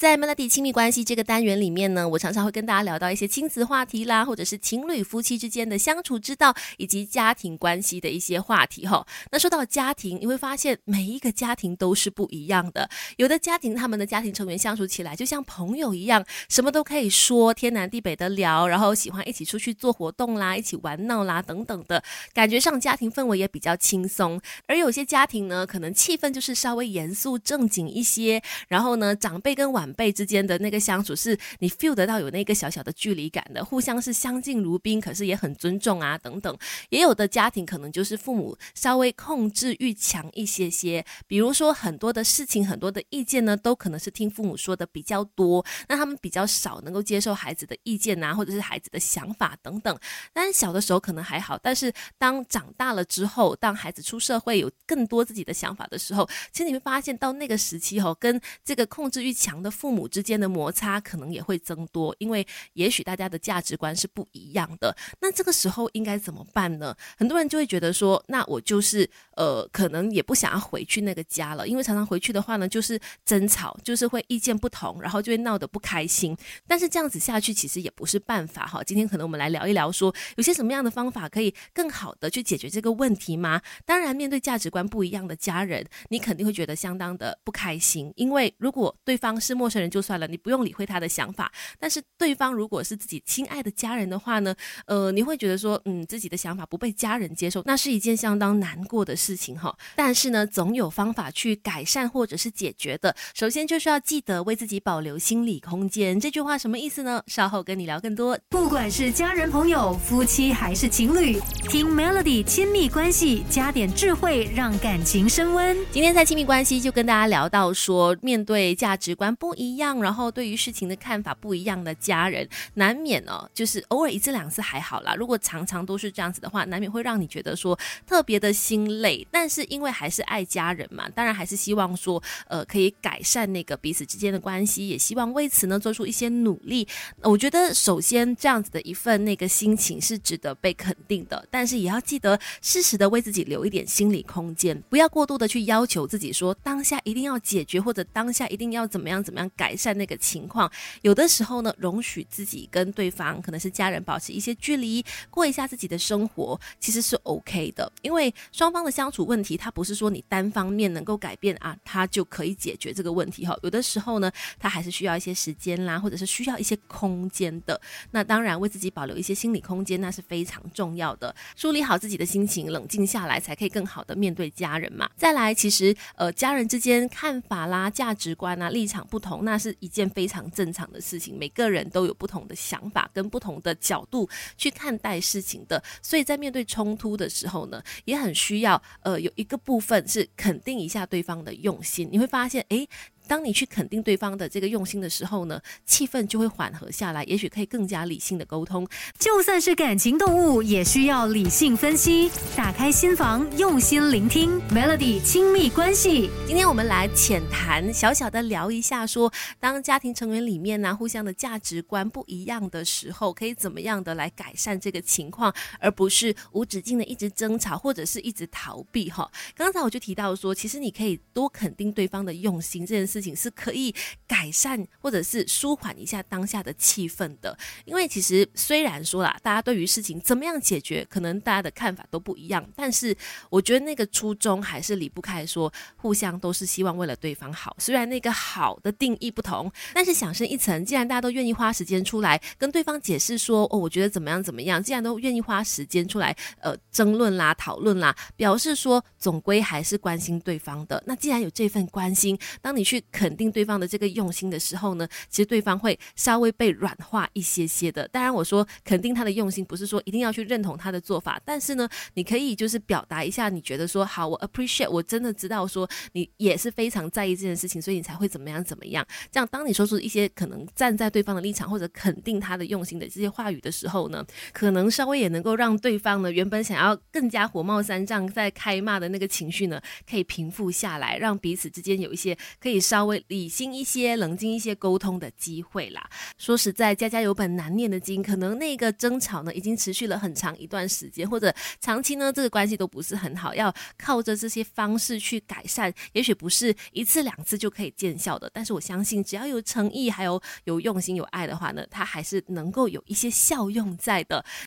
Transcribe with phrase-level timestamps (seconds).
[0.00, 9.06] 在 Melody 亲密关系这个单元里面呢，我常常会跟大家聊到一些亲子话题啦，或者是情侣夫妻之间的相处之道，以及家庭关系的一些话题哈。
[9.30, 12.88] 那说到家庭，你会发现每一个家庭都是不一样的。
[13.18, 24.40] 有的家庭他们的家庭成员相处起来就像朋友一样，什么都可以说，天南地北的聊，然后喜欢一起出去做活动啦，一起玩闹啦等等的，感觉上家庭氛围也比较轻松。
[24.66, 36.56] 而有些家庭呢，可能气氛就是稍微严肃正经一些，然后呢，长辈跟晚辈之间的那个相处，是你 feel 得到有那个小小的距离感的，互相是相敬如宾，可是也很尊重啊，等等。
[36.90, 49.98] 也有的家庭可能就是父母稍微控制欲强一些些，比如说很多的事情、很多的意见呢，都可能是听父母说的比较多，那他们比较少能够接受孩子的意见啊，或者是孩子的想法等等。
[50.32, 59.70] 但是小的时候可能还好，但是当长大了之后，当孩子出社会有更多自己的想法的时候，其实你会发现到那个时期吼，跟这个控制欲强的。
[59.80, 64.94] 父母之间的摩擦可能也会增多，因为也许大家的价值观是不一样的。
[65.22, 66.94] 那这个时候应该怎么办呢？
[67.16, 76.36] 很多人就会觉得说，那我就是呃，可能也不想要回去那个家了，因为常常回去的话呢，就是争吵，就是会意见不同，然后就会闹得不开心。
[76.66, 78.82] 但是这样子下去其实也不是办法哈。
[78.84, 83.62] 今天可能我们来聊一聊，说有些什么样的方法可以更好的去解决这个问题吗？
[83.86, 91.52] 当然，面对价值观不一样的家人，你肯定会觉得相当的不开心，因为如果对方是陌陌生人就算了，你不用理会他的想法。
[91.78, 94.52] 但是对方如果是自己亲爱的家人的话呢？
[94.86, 99.72] 呃，你会觉得说，嗯，自己的想法不被家人接受，那是一件相当难过的事情哈。
[99.94, 103.14] 但是呢，总有方法去改善或者是解决的。
[103.32, 106.18] 首先就是要记得为自己保留心理空间。
[106.18, 107.22] 这句话什么意思呢？
[107.28, 108.36] 稍后跟你聊更多。
[108.48, 115.76] 不管是家人、朋友、夫妻还是情侣，听 Melody 亲密关系，加点智慧，让感情升温。
[115.92, 119.54] 今天在亲密关系就跟大家聊到说，面对价值观不。
[119.59, 125.14] 一一样，然后对于事情的看法不一样的家人，难免哦，就是偶尔一次两次还好啦。
[125.14, 129.26] 如果常常都是这样子的话，难免会让你觉得说特别的心累。
[129.30, 136.88] 但是因为还是爱家人嘛，当然还是希望说，呃，可以改善那个彼此之间的关系，也希望为此呢做出一些努力。
[137.20, 149.49] 我觉得首先这样子的一份那个心情是值得被肯定的，但是也要记得适时的为自己留一点心理空间，不要过度的去要求自己说当下一定要解决，或者当下一定要怎么样怎么样。
[149.56, 150.70] 改善那个情况，
[151.02, 157.90] 有的时候呢，容许自己跟对方可能是家人保持一些距离，过一下自己的生活，其实是 OK 的。
[158.02, 163.56] 因为双方的相处问题，它不是说你单方面能够改变啊，它就可以解决这个问题哈。
[163.62, 167.80] 有的时候呢，它还是需要一些时间啦，或者是需要一些空间的。
[168.10, 171.34] 那当然，为自己保留一些心理空间，那是非常重要的。
[171.56, 175.08] 梳理好自己的心情，冷静下来，才可以更好的面对家人嘛。
[175.16, 179.29] 再来，其实呃，家人之间看法啦、价值观啊、立场不同。
[179.38, 192.88] 那是一件非常正常的事情，每个人都有不同的想法跟不同的角度去看待事情的，所以在面对冲突的时候呢，也很需要呃有一个部分是肯定一下对方的用心，你会发现，诶。
[193.30, 198.84] 当你去肯定对方的这个用心的时候呢，气氛就会缓和下来，也许可以更加理性的沟通。
[199.20, 202.28] 就算是感情动物，也需要理性分析。
[202.56, 206.28] 打开心房，用心聆听，Melody 亲密关系。
[206.44, 219.30] 今天我们来浅谈，小小的聊一下，说当家庭成员里面呢，互相的价值观不一样的时候，可以怎么样的来改善这个情况，而不是无止境的一直争吵或者是一直逃避哈。
[219.54, 223.19] 刚才我就提到说，其实你可以多肯定对方的用心这件事。
[223.20, 223.94] 事情是可以
[224.26, 233.14] 改善或者是舒缓一下当下的气氛的，因为其实虽然说啦，大家对于事情怎么样解决，可能大家的看法都不一样，但是
[233.50, 237.76] 我觉得那个初衷还是离不开说，互相都是希望为了对方好。
[237.78, 251.02] 虽然那个好的定义不同，但是想深一层，既然大家都愿意花时间出来跟对方解释说，哦，我觉得怎么样怎么样，既然都愿意花时间出来，呃，争论啦、讨论啦，表示说总归还是关心对方的。
[251.06, 253.04] 那既然有这份关心，当你去。
[253.10, 258.06] 肯定对方的这个用心的时候呢，其实对方会稍微被软化一些些的。
[258.08, 269.06] 当然，我说肯定他的用心，不是说一定要去认同他的做法，但是呢，你可以就是表达一下，你觉得说好，我 appreciate，我真的知道说你也是非常在意这件事情，所以你才会怎么样怎么样。
[269.30, 282.99] 这样，当你说出一些可能站在对方的立场或者肯定他的用心的这些话语的时候呢，可能稍微也能够让对方呢原本想要更加火冒三丈在开骂的那个情绪呢，可以平复下来，让彼此之间有一些可以稍。
[283.00, 286.06] 稍微理性一些、冷静一些沟通的机会啦。
[286.36, 291.50] 说实在，家家有本难念的经，可能那个争吵呢已经持续了很长一段时间，或者
[291.80, 298.50] 长期呢这个关系都不是很好，要靠着这些方式去改善，也许不是一次两次就可以见效的。
[298.52, 304.44] 但是我相信，只要有诚意，还有有用心、有爱的话呢，它还是能够有一些效用在的。